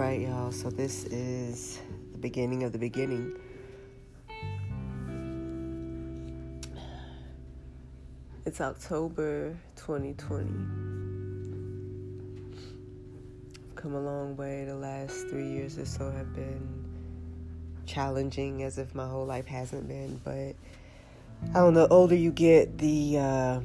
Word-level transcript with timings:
right, 0.00 0.20
y'all. 0.22 0.50
So 0.50 0.70
this 0.70 1.04
is 1.04 1.78
the 2.12 2.18
beginning 2.18 2.62
of 2.62 2.72
the 2.72 2.78
beginning. 2.78 3.36
It's 8.46 8.62
October 8.62 9.54
2020. 9.76 10.48
come 13.76 13.94
a 13.94 14.00
long 14.00 14.36
way. 14.36 14.64
The 14.64 14.74
last 14.74 15.28
three 15.28 15.46
years 15.46 15.76
or 15.76 15.84
so 15.84 16.10
have 16.10 16.34
been 16.34 16.82
challenging, 17.84 18.62
as 18.62 18.78
if 18.78 18.94
my 18.94 19.06
whole 19.06 19.26
life 19.26 19.46
hasn't 19.46 19.86
been. 19.86 20.18
But 20.24 20.56
I 21.50 21.60
don't 21.60 21.74
know. 21.74 21.86
The 21.86 21.92
older 21.92 22.14
you 22.14 22.32
get, 22.32 22.78
the 22.78 23.18
uh, 23.18 23.60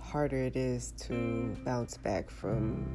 harder 0.00 0.44
it 0.44 0.54
is 0.54 0.92
to 1.08 1.56
bounce 1.64 1.96
back 1.96 2.30
from 2.30 2.86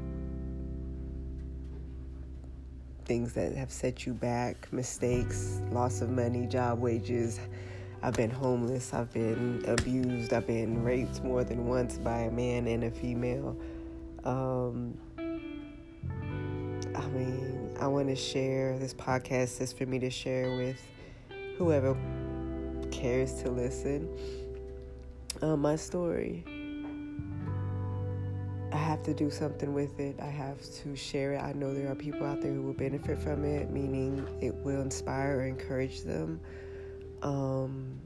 things 3.06 3.34
that 3.34 3.56
have 3.56 3.72
set 3.72 4.06
you 4.06 4.14
back, 4.14 4.72
mistakes, 4.74 5.62
loss 5.72 6.02
of 6.02 6.10
money, 6.10 6.46
job 6.46 6.80
wages. 6.80 7.40
I've 8.02 8.14
been 8.14 8.30
homeless, 8.30 8.94
I've 8.94 9.12
been 9.14 9.64
abused, 9.68 10.34
I've 10.34 10.48
been 10.48 10.84
raped 10.84 11.24
more 11.24 11.44
than 11.44 11.68
once 11.68 11.98
by 11.98 12.20
a 12.22 12.32
man 12.32 12.68
and 12.68 12.84
a 12.84 12.92
female. 12.92 13.58
Um, 14.24 14.98
I 16.96 17.08
mean, 17.08 17.76
I 17.80 17.88
want 17.88 18.10
to 18.10 18.16
share 18.16 18.78
this 18.78 18.94
podcast 18.94 19.62
is 19.62 19.74
for 19.74 19.86
me 19.86 20.00
to 20.00 20.10
share 20.10 20.56
with 20.58 20.82
whoever 21.58 21.98
cares 22.92 23.34
to 23.44 23.50
listen 23.50 24.10
uh, 25.42 25.56
my 25.56 25.76
story. 25.76 26.44
I 28.86 28.88
have 28.90 29.02
to 29.06 29.16
do 29.16 29.32
something 29.32 29.74
with 29.74 30.00
it. 30.00 30.16
I 30.22 30.28
have 30.28 30.62
to 30.84 30.96
share 30.96 31.34
it. 31.34 31.40
I 31.40 31.54
know 31.54 31.74
there 31.74 31.92
are 31.92 31.96
people 31.96 32.24
out 32.24 32.40
there 32.40 32.52
who 32.52 32.62
will 32.62 32.74
benefit 32.74 33.18
from 33.18 33.44
it, 33.44 33.72
meaning 33.72 34.28
it 34.42 34.54
will 34.54 34.80
inspire 34.80 35.40
or 35.40 35.46
encourage 35.48 36.04
them. 36.04 36.40
Um, 37.24 38.00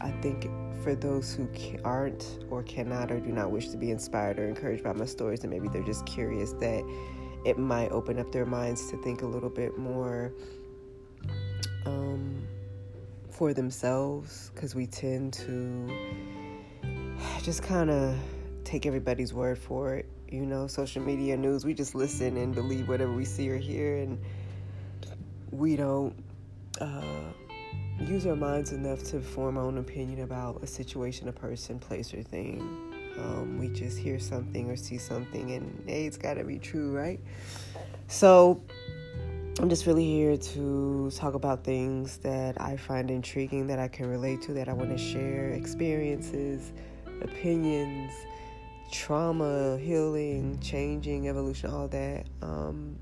I 0.00 0.12
think 0.22 0.48
for 0.84 0.94
those 0.94 1.34
who 1.34 1.48
aren't 1.82 2.44
or 2.48 2.62
cannot 2.62 3.10
or 3.10 3.18
do 3.18 3.32
not 3.32 3.50
wish 3.50 3.70
to 3.70 3.76
be 3.76 3.90
inspired 3.90 4.38
or 4.38 4.46
encouraged 4.46 4.84
by 4.84 4.92
my 4.92 5.04
stories, 5.04 5.40
and 5.40 5.50
maybe 5.50 5.66
they're 5.66 5.82
just 5.82 6.06
curious 6.06 6.52
that 6.60 6.84
it 7.44 7.58
might 7.58 7.90
open 7.90 8.20
up 8.20 8.30
their 8.30 8.46
minds 8.46 8.88
to 8.92 9.02
think 9.02 9.22
a 9.22 9.26
little 9.26 9.50
bit 9.50 9.78
more 9.78 10.32
um, 11.86 12.46
for 13.30 13.52
themselves 13.52 14.52
because 14.54 14.76
we 14.76 14.86
tend 14.86 15.32
to 15.32 15.90
just 17.42 17.64
kind 17.64 17.90
of 17.90 18.16
take 18.62 18.86
everybody's 18.86 19.34
word 19.34 19.58
for 19.58 19.96
it. 19.96 20.06
You 20.30 20.46
know, 20.46 20.68
social 20.68 21.02
media 21.02 21.36
news, 21.36 21.64
we 21.64 21.74
just 21.74 21.96
listen 21.96 22.36
and 22.36 22.54
believe 22.54 22.88
whatever 22.88 23.12
we 23.12 23.24
see 23.24 23.50
or 23.50 23.56
hear, 23.56 23.96
and 23.96 24.16
we 25.50 25.74
don't 25.74 26.14
uh, 26.80 27.32
use 27.98 28.26
our 28.26 28.36
minds 28.36 28.70
enough 28.70 29.02
to 29.04 29.20
form 29.20 29.58
our 29.58 29.64
own 29.64 29.78
opinion 29.78 30.20
about 30.20 30.62
a 30.62 30.68
situation, 30.68 31.26
a 31.28 31.32
person, 31.32 31.80
place, 31.80 32.14
or 32.14 32.22
thing. 32.22 32.60
Um, 33.18 33.58
we 33.58 33.68
just 33.68 33.98
hear 33.98 34.20
something 34.20 34.70
or 34.70 34.76
see 34.76 34.98
something, 34.98 35.50
and 35.50 35.82
hey, 35.86 36.06
it's 36.06 36.16
got 36.16 36.34
to 36.34 36.44
be 36.44 36.60
true, 36.60 36.96
right? 36.96 37.18
So, 38.06 38.62
I'm 39.58 39.68
just 39.68 39.84
really 39.84 40.06
here 40.06 40.36
to 40.36 41.10
talk 41.10 41.34
about 41.34 41.64
things 41.64 42.18
that 42.18 42.60
I 42.60 42.76
find 42.76 43.10
intriguing, 43.10 43.66
that 43.66 43.80
I 43.80 43.88
can 43.88 44.08
relate 44.08 44.42
to, 44.42 44.52
that 44.52 44.68
I 44.68 44.74
want 44.74 44.90
to 44.90 44.98
share, 44.98 45.50
experiences, 45.50 46.72
opinions 47.20 48.12
trauma, 48.90 49.78
healing, 49.78 50.58
changing, 50.60 51.28
evolution, 51.28 51.70
all 51.70 51.88
that. 51.88 52.26
Um, 52.42 52.96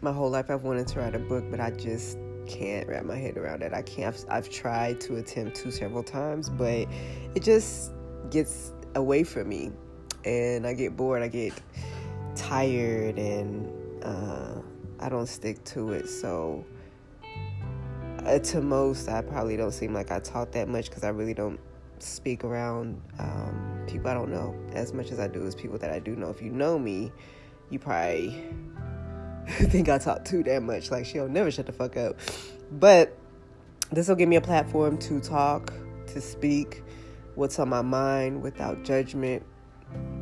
my 0.00 0.12
whole 0.12 0.30
life 0.30 0.50
I've 0.50 0.62
wanted 0.62 0.86
to 0.88 1.00
write 1.00 1.14
a 1.14 1.18
book, 1.18 1.44
but 1.50 1.60
I 1.60 1.70
just 1.70 2.18
can't 2.46 2.88
wrap 2.88 3.04
my 3.04 3.16
head 3.16 3.36
around 3.36 3.62
it. 3.62 3.72
I 3.72 3.82
can't. 3.82 4.14
I've, 4.14 4.24
I've 4.30 4.50
tried 4.50 5.00
to 5.02 5.16
attempt 5.16 5.56
to 5.58 5.72
several 5.72 6.02
times, 6.02 6.48
but 6.50 6.86
it 7.34 7.42
just 7.42 7.92
gets 8.30 8.72
away 8.94 9.24
from 9.24 9.48
me, 9.48 9.72
and 10.24 10.66
I 10.66 10.74
get 10.74 10.96
bored. 10.96 11.22
I 11.22 11.28
get 11.28 11.52
tired, 12.34 13.18
and 13.18 13.70
uh, 14.04 14.60
I 15.00 15.08
don't 15.08 15.26
stick 15.26 15.64
to 15.64 15.92
it. 15.92 16.08
So, 16.08 16.64
uh, 18.24 18.38
to 18.38 18.60
most, 18.60 19.08
I 19.08 19.22
probably 19.22 19.56
don't 19.56 19.72
seem 19.72 19.92
like 19.92 20.10
I 20.10 20.20
talk 20.20 20.52
that 20.52 20.68
much 20.68 20.88
because 20.88 21.04
I 21.04 21.08
really 21.08 21.34
don't 21.34 21.58
speak 22.02 22.44
around 22.44 23.00
um, 23.18 23.84
people 23.86 24.10
I 24.10 24.14
don't 24.14 24.30
know 24.30 24.54
as 24.72 24.92
much 24.92 25.10
as 25.10 25.18
I 25.18 25.28
do 25.28 25.46
as 25.46 25.54
people 25.54 25.78
that 25.78 25.90
I 25.90 25.98
do 25.98 26.14
know. 26.16 26.30
If 26.30 26.42
you 26.42 26.50
know 26.50 26.78
me, 26.78 27.12
you 27.70 27.78
probably 27.78 28.42
think 29.48 29.88
I 29.88 29.98
talk 29.98 30.24
too 30.24 30.42
damn 30.42 30.66
much. 30.66 30.90
Like 30.90 31.04
she'll 31.04 31.28
never 31.28 31.50
shut 31.50 31.66
the 31.66 31.72
fuck 31.72 31.96
up. 31.96 32.18
But 32.72 33.16
this 33.90 34.08
will 34.08 34.16
give 34.16 34.28
me 34.28 34.36
a 34.36 34.40
platform 34.40 34.98
to 34.98 35.20
talk, 35.20 35.72
to 36.08 36.20
speak 36.20 36.82
what's 37.34 37.58
on 37.58 37.68
my 37.68 37.82
mind 37.82 38.42
without 38.42 38.82
judgment. 38.84 39.42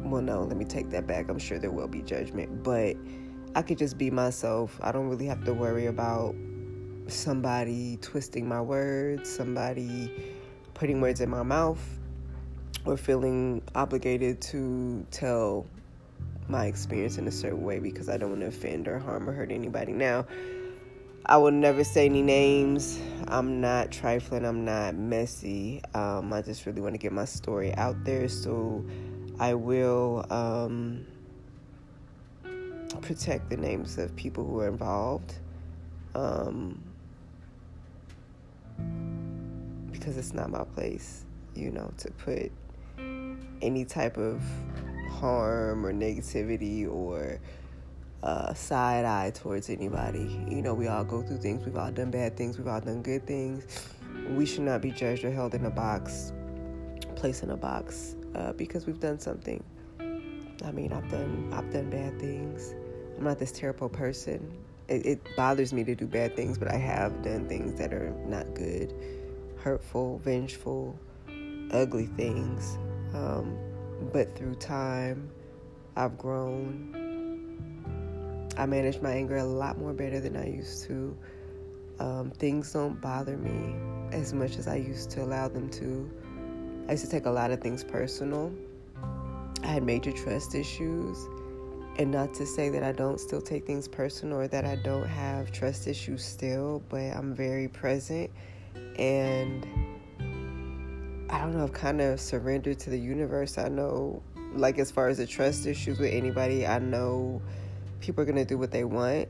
Well, 0.04 0.22
no, 0.22 0.42
let 0.42 0.56
me 0.56 0.64
take 0.64 0.90
that 0.90 1.06
back. 1.06 1.28
I'm 1.28 1.38
sure 1.38 1.58
there 1.58 1.72
will 1.72 1.88
be 1.88 2.02
judgment, 2.02 2.62
but 2.62 2.96
I 3.56 3.62
could 3.62 3.78
just 3.78 3.98
be 3.98 4.10
myself. 4.10 4.78
I 4.82 4.92
don't 4.92 5.08
really 5.08 5.26
have 5.26 5.44
to 5.44 5.54
worry 5.54 5.86
about 5.86 6.36
somebody 7.08 7.98
twisting 8.02 8.46
my 8.48 8.60
words, 8.60 9.28
somebody 9.28 10.35
putting 10.76 11.00
words 11.00 11.20
in 11.22 11.30
my 11.30 11.42
mouth 11.42 11.80
or 12.84 12.96
feeling 12.96 13.62
obligated 13.74 14.40
to 14.40 15.04
tell 15.10 15.66
my 16.48 16.66
experience 16.66 17.18
in 17.18 17.26
a 17.26 17.32
certain 17.32 17.62
way 17.62 17.78
because 17.78 18.08
I 18.08 18.18
don't 18.18 18.30
want 18.30 18.42
to 18.42 18.48
offend 18.48 18.86
or 18.86 18.98
harm 18.98 19.28
or 19.28 19.32
hurt 19.32 19.50
anybody. 19.50 19.92
Now, 19.92 20.26
I 21.24 21.38
will 21.38 21.50
never 21.50 21.82
say 21.82 22.04
any 22.04 22.22
names. 22.22 23.00
I'm 23.26 23.60
not 23.60 23.90
trifling. 23.90 24.44
I'm 24.44 24.64
not 24.64 24.94
messy. 24.94 25.82
Um, 25.94 26.32
I 26.32 26.42
just 26.42 26.66
really 26.66 26.82
want 26.82 26.94
to 26.94 26.98
get 26.98 27.10
my 27.10 27.24
story 27.24 27.74
out 27.74 28.04
there. 28.04 28.28
So 28.28 28.84
I 29.40 29.54
will 29.54 30.24
um, 30.30 31.06
protect 33.00 33.48
the 33.50 33.56
names 33.56 33.98
of 33.98 34.14
people 34.14 34.44
who 34.44 34.60
are 34.60 34.68
involved. 34.68 35.34
Um, 36.14 36.80
because 40.06 40.18
it's 40.18 40.34
not 40.34 40.48
my 40.48 40.62
place, 40.62 41.24
you 41.56 41.68
know, 41.72 41.92
to 41.96 42.08
put 42.12 42.52
any 43.60 43.84
type 43.84 44.16
of 44.16 44.40
harm 45.10 45.84
or 45.84 45.92
negativity 45.92 46.88
or 46.88 47.40
uh, 48.22 48.54
side 48.54 49.04
eye 49.04 49.32
towards 49.34 49.68
anybody. 49.68 50.40
You 50.48 50.62
know, 50.62 50.74
we 50.74 50.86
all 50.86 51.02
go 51.02 51.22
through 51.22 51.38
things. 51.38 51.64
We've 51.66 51.76
all 51.76 51.90
done 51.90 52.12
bad 52.12 52.36
things. 52.36 52.56
We've 52.56 52.68
all 52.68 52.80
done 52.80 53.02
good 53.02 53.26
things. 53.26 53.66
We 54.28 54.46
should 54.46 54.62
not 54.62 54.80
be 54.80 54.92
judged 54.92 55.24
or 55.24 55.32
held 55.32 55.56
in 55.56 55.64
a 55.64 55.70
box, 55.70 56.32
placed 57.16 57.42
in 57.42 57.50
a 57.50 57.56
box, 57.56 58.14
uh, 58.36 58.52
because 58.52 58.86
we've 58.86 59.00
done 59.00 59.18
something. 59.18 59.60
I 59.98 60.70
mean, 60.70 60.92
I've 60.92 61.10
done 61.10 61.50
I've 61.52 61.72
done 61.72 61.90
bad 61.90 62.20
things. 62.20 62.76
I'm 63.18 63.24
not 63.24 63.40
this 63.40 63.50
terrible 63.50 63.88
person. 63.88 64.56
It, 64.86 65.04
it 65.04 65.36
bothers 65.36 65.72
me 65.72 65.82
to 65.82 65.96
do 65.96 66.06
bad 66.06 66.36
things, 66.36 66.58
but 66.58 66.68
I 66.68 66.76
have 66.76 67.22
done 67.22 67.48
things 67.48 67.76
that 67.80 67.92
are 67.92 68.10
not 68.24 68.54
good 68.54 68.94
hurtful, 69.66 70.18
vengeful, 70.18 70.96
ugly 71.72 72.06
things. 72.06 72.78
Um, 73.12 73.58
but 74.12 74.36
through 74.36 74.54
time, 74.54 75.28
I've 75.96 76.16
grown. 76.16 76.94
I 78.56 78.64
manage 78.66 79.00
my 79.00 79.10
anger 79.10 79.38
a 79.38 79.44
lot 79.44 79.76
more 79.76 79.92
better 79.92 80.20
than 80.20 80.36
I 80.36 80.46
used 80.46 80.84
to. 80.84 81.18
Um, 81.98 82.30
things 82.30 82.72
don't 82.72 83.00
bother 83.00 83.36
me 83.36 83.74
as 84.12 84.32
much 84.32 84.56
as 84.56 84.68
I 84.68 84.76
used 84.76 85.10
to 85.10 85.24
allow 85.24 85.48
them 85.48 85.68
to. 85.70 86.08
I 86.86 86.92
used 86.92 87.04
to 87.04 87.10
take 87.10 87.26
a 87.26 87.30
lot 87.30 87.50
of 87.50 87.60
things 87.60 87.82
personal. 87.82 88.52
I 89.64 89.66
had 89.66 89.82
major 89.82 90.12
trust 90.12 90.54
issues. 90.54 91.18
And 91.98 92.12
not 92.12 92.34
to 92.34 92.46
say 92.46 92.68
that 92.68 92.84
I 92.84 92.92
don't 92.92 93.18
still 93.18 93.40
take 93.40 93.66
things 93.66 93.88
personal 93.88 94.38
or 94.38 94.46
that 94.46 94.64
I 94.64 94.76
don't 94.76 95.08
have 95.08 95.50
trust 95.50 95.88
issues 95.88 96.24
still, 96.24 96.84
but 96.88 97.00
I'm 97.00 97.34
very 97.34 97.66
present 97.66 98.30
and 98.98 99.66
I 101.28 101.40
don't 101.40 101.56
know, 101.56 101.64
I've 101.64 101.72
kind 101.72 102.00
of 102.00 102.20
surrendered 102.20 102.78
to 102.80 102.90
the 102.90 102.98
universe. 102.98 103.58
I 103.58 103.68
know, 103.68 104.22
like, 104.54 104.78
as 104.78 104.90
far 104.90 105.08
as 105.08 105.18
the 105.18 105.26
trust 105.26 105.66
issues 105.66 105.98
with 105.98 106.12
anybody, 106.12 106.66
I 106.66 106.78
know 106.78 107.42
people 108.00 108.22
are 108.22 108.24
going 108.26 108.36
to 108.36 108.44
do 108.44 108.58
what 108.58 108.70
they 108.70 108.84
want. 108.84 109.28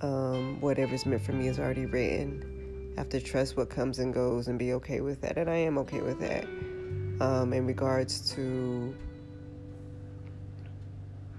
Um, 0.00 0.60
whatever's 0.60 1.06
meant 1.06 1.22
for 1.22 1.32
me 1.32 1.48
is 1.48 1.58
already 1.60 1.86
written. 1.86 2.92
I 2.96 3.00
have 3.00 3.08
to 3.10 3.20
trust 3.20 3.56
what 3.56 3.70
comes 3.70 4.00
and 4.00 4.12
goes 4.12 4.48
and 4.48 4.58
be 4.58 4.72
okay 4.74 5.00
with 5.00 5.20
that. 5.22 5.38
And 5.38 5.48
I 5.48 5.56
am 5.56 5.78
okay 5.78 6.00
with 6.00 6.18
that. 6.20 6.44
Um, 7.20 7.52
in 7.52 7.66
regards 7.66 8.32
to 8.34 8.94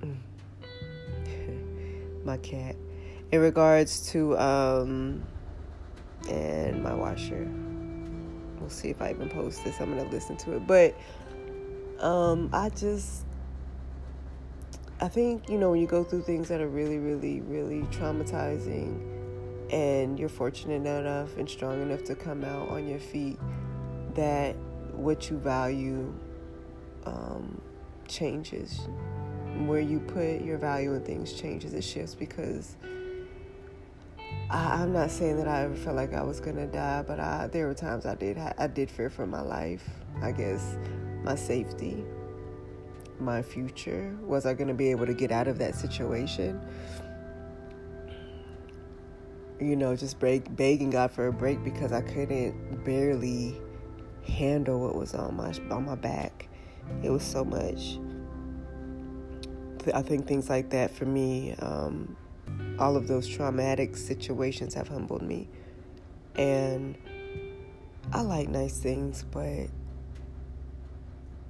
my 2.23 2.37
cat, 2.37 2.75
in 3.31 3.41
regards 3.41 4.09
to 4.11 4.37
um, 4.37 5.23
and 6.29 6.81
my 6.83 6.93
washer. 6.93 7.47
We'll 8.59 8.69
see 8.69 8.89
if 8.89 9.01
I 9.01 9.11
even 9.11 9.29
post 9.29 9.63
this. 9.63 9.79
I'm 9.79 9.95
gonna 9.95 10.09
listen 10.09 10.37
to 10.37 10.55
it, 10.55 10.67
but 10.67 10.95
um, 11.99 12.49
I 12.53 12.69
just 12.69 13.25
I 15.03 15.09
think, 15.09 15.49
you 15.49 15.57
know, 15.57 15.71
when 15.71 15.81
you 15.81 15.87
go 15.87 16.03
through 16.05 16.21
things 16.21 16.47
that 16.47 16.61
are 16.61 16.67
really, 16.69 16.97
really, 16.97 17.41
really 17.41 17.81
traumatizing 17.91 19.01
and 19.69 20.17
you're 20.17 20.29
fortunate 20.29 20.85
enough 20.85 21.35
and 21.35 21.49
strong 21.49 21.81
enough 21.81 22.05
to 22.05 22.15
come 22.15 22.45
out 22.45 22.69
on 22.69 22.87
your 22.87 22.99
feet, 22.99 23.37
that 24.13 24.55
what 24.93 25.29
you 25.29 25.37
value 25.39 26.13
um, 27.05 27.61
changes. 28.07 28.87
Where 29.65 29.81
you 29.81 29.99
put 29.99 30.41
your 30.41 30.57
value 30.57 30.93
in 30.93 31.03
things 31.03 31.33
changes, 31.33 31.73
it 31.73 31.83
shifts 31.83 32.15
because 32.15 32.77
I, 34.49 34.83
am 34.83 34.93
not 34.93 35.11
saying 35.11 35.37
that 35.37 35.47
I 35.47 35.63
ever 35.63 35.75
felt 35.75 35.95
like 35.95 36.13
I 36.13 36.23
was 36.23 36.39
gonna 36.39 36.67
die, 36.67 37.03
but 37.05 37.19
I, 37.19 37.47
there 37.47 37.67
were 37.67 37.73
times 37.73 38.05
I 38.05 38.15
did 38.15 38.37
I 38.37 38.67
did 38.67 38.91
fear 38.91 39.09
for 39.09 39.25
my 39.25 39.41
life. 39.41 39.83
I 40.21 40.31
guess 40.31 40.77
my 41.23 41.35
safety 41.35 42.03
my 43.19 43.41
future? 43.41 44.15
Was 44.21 44.45
I 44.45 44.53
to 44.53 44.73
be 44.73 44.91
able 44.91 45.05
to 45.05 45.13
get 45.13 45.31
out 45.31 45.47
of 45.47 45.57
that 45.59 45.75
situation? 45.75 46.61
You 49.59 49.75
know, 49.75 49.95
just 49.95 50.19
break, 50.19 50.53
begging 50.55 50.89
God 50.89 51.11
for 51.11 51.27
a 51.27 51.33
break 51.33 51.63
because 51.63 51.91
I 51.91 52.01
couldn't 52.01 52.83
barely 52.83 53.59
handle 54.27 54.79
what 54.79 54.95
was 54.95 55.13
on 55.13 55.35
my 55.35 55.53
on 55.69 55.85
my 55.85 55.95
back. 55.95 56.49
It 57.01 57.09
was 57.09 57.23
so 57.23 57.45
much. 57.45 57.99
I 59.93 60.01
think 60.01 60.27
things 60.27 60.49
like 60.49 60.69
that 60.69 60.91
for 60.91 61.05
me, 61.05 61.55
um, 61.59 62.15
all 62.79 62.95
of 62.95 63.07
those 63.07 63.27
traumatic 63.27 63.95
situations 63.95 64.73
have 64.73 64.87
humbled 64.87 65.21
me, 65.21 65.47
and 66.35 66.97
I 68.11 68.21
like 68.21 68.49
nice 68.49 68.79
things, 68.79 69.23
but 69.31 69.67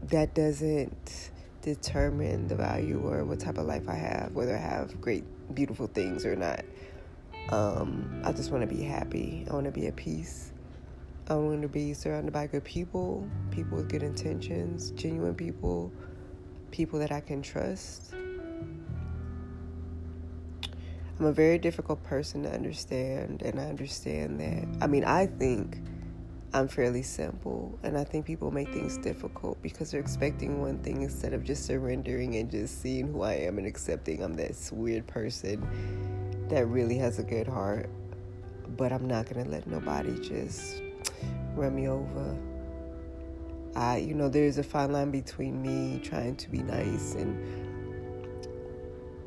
that 0.10 0.34
doesn't 0.34 1.32
determine 1.62 2.48
the 2.48 2.56
value 2.56 3.02
or 3.06 3.24
what 3.24 3.40
type 3.40 3.58
of 3.58 3.66
life 3.66 3.88
I 3.88 3.96
have, 3.96 4.34
whether 4.34 4.56
I 4.56 4.60
have 4.60 5.00
great, 5.00 5.24
beautiful 5.56 5.88
things 5.88 6.26
or 6.26 6.36
not. 6.36 6.64
Um, 7.50 8.22
I 8.24 8.32
just 8.32 8.52
want 8.52 8.68
to 8.70 8.76
be 8.76 8.84
happy. 8.84 9.46
I 9.50 9.54
want 9.54 9.66
to 9.66 9.72
be 9.72 9.88
at 9.88 9.96
peace. 9.96 10.52
I 11.30 11.36
want 11.36 11.62
to 11.62 11.70
be 11.70 11.94
surrounded 11.94 12.34
by 12.34 12.48
good 12.48 12.66
people, 12.66 13.28
people 13.50 13.78
with 13.78 13.90
good 13.90 14.04
intentions, 14.04 14.92
genuine 14.92 15.36
people, 15.36 15.92
people 16.72 17.00
that 17.00 17.12
I 17.12 17.22
can 17.22 17.42
trust. 17.42 18.14
I'm 21.24 21.30
a 21.30 21.32
very 21.32 21.58
difficult 21.58 22.04
person 22.04 22.44
to 22.44 22.52
understand, 22.52 23.44
and 23.44 23.58
I 23.58 23.64
understand 23.68 24.42
that. 24.42 24.84
I 24.84 24.88
mean, 24.88 25.06
I 25.06 25.28
think 25.28 25.78
I'm 26.54 26.68
fairly 26.68 27.02
simple, 27.02 27.80
and 27.82 27.98
I 27.98 28.04
think 28.04 28.26
people 28.26 28.52
make 28.52 28.74
things 28.74 28.98
difficult 28.98 29.62
because 29.62 29.90
they're 29.90 30.02
expecting 30.02 30.60
one 30.60 30.80
thing 30.80 31.02
instead 31.02 31.32
of 31.34 31.46
just 31.46 31.66
surrendering 31.66 32.36
and 32.36 32.52
just 32.52 32.82
seeing 32.82 33.08
who 33.08 33.22
I 33.22 33.36
am 33.36 33.58
and 33.58 33.66
accepting 33.66 34.22
I'm 34.22 34.34
this 34.34 34.70
weird 34.74 35.08
person 35.08 35.66
that 36.50 36.68
really 36.68 36.98
has 36.98 37.20
a 37.20 37.24
good 37.24 37.48
heart. 37.48 37.90
But 38.76 38.92
I'm 38.92 39.08
not 39.08 39.26
gonna 39.26 39.48
let 39.48 39.66
nobody 39.66 40.20
just 40.20 40.82
run 41.56 41.74
me 41.74 41.88
over. 41.88 42.38
I, 43.78 44.00
you 44.00 44.14
know, 44.14 44.28
there's 44.28 44.58
a 44.58 44.64
fine 44.64 44.92
line 44.92 45.12
between 45.12 45.62
me 45.62 46.02
trying 46.04 46.36
to 46.36 46.50
be 46.50 46.62
nice 46.64 47.16
and, 47.16 47.73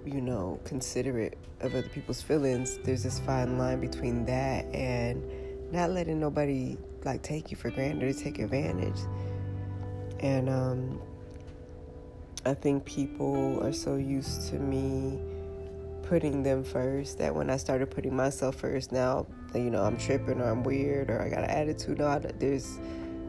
you 0.07 0.21
know, 0.21 0.61
considerate 0.65 1.37
of 1.61 1.75
other 1.75 1.89
people's 1.89 2.23
feelings. 2.23 2.79
There's 2.85 3.03
this 3.03 3.19
fine 3.19 3.59
line 3.59 3.81
between 3.81 4.25
that 4.27 4.65
and 4.75 5.23
not 5.73 5.91
letting 5.91 6.21
nobody 6.21 6.77
like 7.05 7.23
take 7.23 7.51
you 7.51 7.57
for 7.57 7.71
granted 7.71 8.03
or 8.03 8.13
take 8.13 8.39
advantage. 8.39 8.99
And 10.21 10.49
um, 10.49 11.01
I 12.45 12.55
think 12.55 12.85
people 12.85 13.63
are 13.65 13.73
so 13.73 13.97
used 13.97 14.49
to 14.51 14.57
me 14.57 15.19
putting 16.05 16.43
them 16.43 16.63
first 16.63 17.19
that 17.19 17.35
when 17.35 17.51
I 17.51 17.57
started 17.57 17.91
putting 17.91 18.15
myself 18.15 18.57
first, 18.57 18.93
now 18.93 19.27
you 19.55 19.71
know 19.71 19.83
I'm 19.83 19.97
tripping 19.97 20.41
or 20.41 20.49
I'm 20.49 20.63
weird 20.63 21.11
or 21.11 21.21
I 21.21 21.29
got 21.29 21.41
an 21.41 21.51
attitude. 21.51 21.99
No, 21.99 22.07
I, 22.07 22.19
there's 22.19 22.79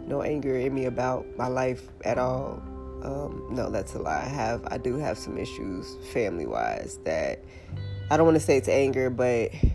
no 0.06 0.22
anger 0.22 0.56
in 0.58 0.74
me 0.74 0.86
about 0.86 1.26
my 1.36 1.48
life 1.48 1.90
at 2.06 2.18
all. 2.18 2.62
Um, 3.07 3.48
no, 3.50 3.69
that's 3.69 3.95
a 3.95 4.00
lie. 4.00 4.24
I 4.25 4.27
have 4.27 4.68
I 4.69 4.77
do 4.77 4.98
have 4.98 5.18
some 5.18 5.38
issues 5.38 5.95
family 6.12 6.45
wise 6.45 7.00
that 7.06 7.39
I 8.12 8.18
don't 8.18 8.25
want 8.25 8.36
to 8.36 8.44
say 8.44 8.57
it's 8.57 8.68
anger, 8.68 9.09
but 9.09 9.54
a 9.54 9.71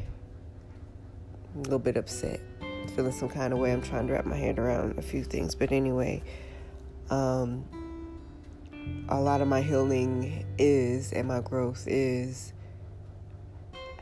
little 1.56 1.78
bit 1.78 1.96
upset 1.96 2.40
feeling 2.94 3.12
some 3.12 3.30
kind 3.30 3.54
of 3.54 3.58
way. 3.58 3.72
I'm 3.72 3.80
trying 3.80 4.06
to 4.08 4.12
wrap 4.12 4.26
my 4.26 4.36
head 4.36 4.58
around 4.58 4.98
a 4.98 5.02
few 5.02 5.24
things. 5.24 5.54
But 5.54 5.72
anyway, 5.72 6.22
um, 7.08 7.64
a 9.08 9.18
lot 9.18 9.40
of 9.40 9.48
my 9.48 9.62
healing 9.62 10.44
is 10.58 11.12
and 11.14 11.26
my 11.26 11.40
growth 11.40 11.84
is 11.86 12.52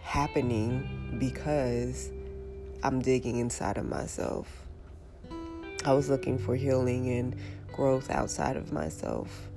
happening 0.02 1.16
because 1.20 2.10
I'm 2.82 3.00
digging 3.00 3.36
inside 3.36 3.78
of 3.78 3.86
myself. 3.86 4.66
I 5.84 5.92
was 5.92 6.10
looking 6.10 6.36
for 6.36 6.56
healing 6.56 7.08
and 7.10 7.36
growth 7.72 8.10
outside 8.10 8.56
of 8.56 8.72
myself, 8.72 9.48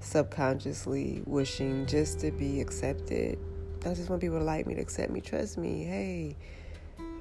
subconsciously 0.00 1.22
wishing 1.26 1.86
just 1.86 2.20
to 2.20 2.30
be 2.30 2.60
accepted. 2.60 3.38
I 3.84 3.94
just 3.94 4.10
want 4.10 4.20
people 4.20 4.38
to 4.38 4.44
like 4.44 4.66
me, 4.66 4.74
to 4.74 4.80
accept 4.80 5.10
me, 5.10 5.20
trust 5.20 5.56
me. 5.58 5.84
Hey, 5.84 6.36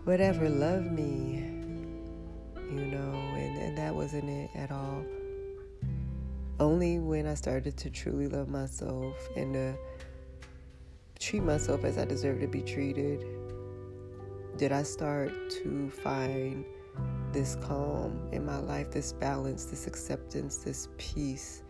whatever, 0.04 0.50
love 0.50 0.92
me, 0.92 1.44
you 2.56 2.86
know, 2.86 3.14
and, 3.36 3.58
and 3.58 3.78
that 3.78 3.94
wasn't 3.94 4.30
it 4.30 4.50
at 4.56 4.72
all. 4.72 5.04
Only 6.60 7.00
when 7.00 7.26
I 7.26 7.36
started 7.36 7.78
to 7.78 7.90
truly 7.90 8.28
love 8.28 8.50
myself 8.50 9.16
and 9.36 9.54
to 9.54 9.76
treat 11.20 11.44
myself 11.44 11.84
as 11.84 11.98
I 11.98 12.06
deserve 12.06 12.42
to 12.42 12.48
be 12.48 12.62
treated 12.62 13.26
did 14.58 14.74
I 14.74 14.84
start 14.84 15.32
to 15.64 15.90
find 15.90 16.66
this 17.32 17.56
calm 17.62 18.28
in 18.32 18.46
my 18.46 18.60
life, 18.60 18.92
this 18.92 19.14
balance, 19.14 19.66
this 19.66 19.88
acceptance, 19.88 20.58
this 20.58 20.90
peace. 20.98 21.64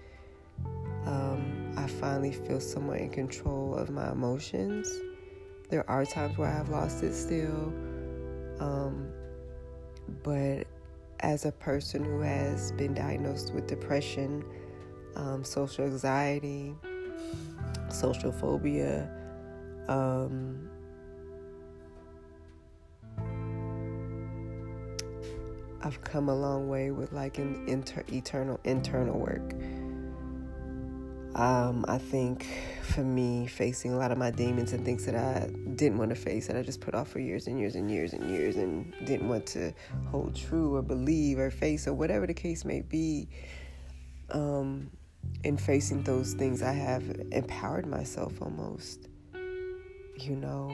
Um, 1.06 1.74
I 1.78 1.88
finally 1.88 2.32
feel 2.32 2.60
somewhat 2.60 3.00
in 3.00 3.10
control 3.10 3.76
of 3.76 3.90
my 3.90 4.12
emotions. 4.12 4.90
There 5.70 5.90
are 5.90 6.06
times 6.06 6.38
where 6.38 6.50
I 6.50 6.54
have 6.54 6.70
lost 6.70 7.04
it 7.04 7.14
still, 7.14 7.74
um, 8.60 9.08
but 10.24 10.66
as 11.22 11.46
a 11.46 11.52
person 11.52 12.04
who 12.04 12.22
has 12.22 12.72
been 12.74 12.94
diagnosed 12.94 13.54
with 13.54 13.68
depression, 13.68 14.44
um, 15.16 15.44
social 15.44 15.86
anxiety, 15.86 16.76
social 17.90 18.32
phobia, 18.32 19.10
um, 19.88 20.70
I've 25.90 26.04
come 26.04 26.30
a 26.30 26.36
long 26.36 26.70
way 26.70 26.92
with 26.92 27.14
like 27.14 27.40
an 27.40 27.64
inter- 27.68 28.04
eternal 28.14 28.60
internal 28.64 29.18
work. 29.18 29.56
Um, 31.34 31.84
I 31.88 31.98
think 31.98 32.46
for 32.84 33.02
me, 33.02 33.48
facing 33.48 33.94
a 33.94 33.98
lot 33.98 34.12
of 34.12 34.20
my 34.20 34.30
demons 34.30 34.72
and 34.72 34.86
things 34.86 35.08
that 35.08 35.16
I 35.16 35.50
didn't 35.74 35.98
want 35.98 36.12
to 36.12 36.16
face, 36.16 36.46
that 36.46 36.56
I 36.56 36.62
just 36.62 36.80
put 36.80 36.94
off 36.94 37.08
for 37.08 37.18
years 37.18 37.48
and 37.48 37.60
years 37.60 37.74
and 37.74 37.90
years 37.90 38.14
and 38.14 38.30
years, 38.30 38.58
and 38.58 38.94
didn't 39.04 39.28
want 39.28 39.48
to 39.48 39.74
hold 40.12 40.36
true 40.36 40.76
or 40.76 40.84
believe 40.84 41.40
or 41.40 41.50
face 41.50 41.88
or 41.88 41.94
whatever 41.94 42.28
the 42.28 42.36
case 42.36 42.64
may 42.64 42.82
be. 42.82 43.28
Um, 44.30 44.92
in 45.44 45.58
facing 45.58 46.04
those 46.04 46.36
things, 46.36 46.62
I 46.62 46.74
have 46.74 47.04
empowered 47.32 47.88
myself 47.88 48.44
almost. 48.44 49.08
You 50.18 50.36
know, 50.36 50.72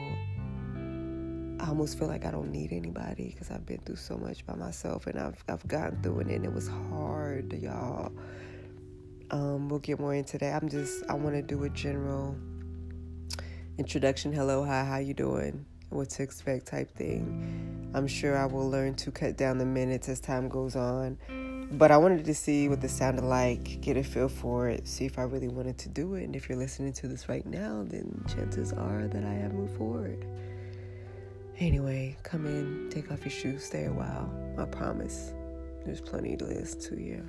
I 1.58 1.68
almost 1.68 1.98
feel 1.98 2.08
like 2.08 2.24
I 2.24 2.30
don't 2.30 2.50
need 2.52 2.72
anybody 2.72 3.30
because 3.32 3.50
I've 3.50 3.64
been 3.64 3.78
through 3.78 3.96
so 3.96 4.16
much 4.16 4.44
by 4.46 4.54
myself, 4.54 5.06
and 5.06 5.18
I've 5.18 5.42
I've 5.48 5.66
gotten 5.66 6.02
through 6.02 6.20
it, 6.20 6.26
and 6.28 6.44
it 6.44 6.52
was 6.52 6.68
hard, 6.68 7.52
y'all 7.52 8.12
um, 9.30 9.68
we'll 9.68 9.80
get 9.80 9.98
more 9.98 10.14
into 10.14 10.38
that. 10.38 10.62
I'm 10.62 10.68
just 10.68 11.04
I 11.08 11.14
want 11.14 11.34
to 11.34 11.42
do 11.42 11.64
a 11.64 11.70
general 11.70 12.36
introduction. 13.78 14.32
Hello, 14.32 14.64
hi, 14.64 14.84
how 14.84 14.98
you 14.98 15.14
doing? 15.14 15.64
What 15.90 16.10
to 16.10 16.22
expect 16.22 16.66
type 16.66 16.90
thing. 16.96 17.90
I'm 17.94 18.06
sure 18.06 18.36
I 18.36 18.46
will 18.46 18.68
learn 18.68 18.94
to 18.96 19.10
cut 19.10 19.36
down 19.36 19.58
the 19.58 19.64
minutes 19.64 20.08
as 20.08 20.20
time 20.20 20.48
goes 20.48 20.76
on. 20.76 21.18
But 21.72 21.90
I 21.90 21.96
wanted 21.96 22.24
to 22.24 22.34
see 22.34 22.68
what 22.68 22.80
this 22.80 22.92
sounded 22.92 23.24
like, 23.24 23.80
get 23.80 23.96
a 23.96 24.04
feel 24.04 24.28
for 24.28 24.68
it, 24.68 24.86
see 24.86 25.04
if 25.04 25.18
I 25.18 25.22
really 25.22 25.48
wanted 25.48 25.78
to 25.78 25.88
do 25.88 26.14
it. 26.14 26.22
And 26.22 26.36
if 26.36 26.48
you're 26.48 26.58
listening 26.58 26.92
to 26.94 27.08
this 27.08 27.28
right 27.28 27.44
now, 27.44 27.84
then 27.88 28.24
chances 28.28 28.72
are 28.72 29.08
that 29.08 29.24
I 29.24 29.32
have 29.32 29.52
moved 29.52 29.76
forward. 29.76 30.24
Anyway, 31.58 32.14
come 32.22 32.44
in, 32.44 32.90
take 32.90 33.10
off 33.10 33.24
your 33.24 33.30
shoes, 33.30 33.64
stay 33.64 33.86
a 33.86 33.92
while. 33.92 34.30
I 34.58 34.66
promise. 34.66 35.32
There's 35.86 36.02
plenty 36.02 36.36
to 36.36 36.44
listen 36.44 36.80
to 36.96 37.02
you. 37.02 37.26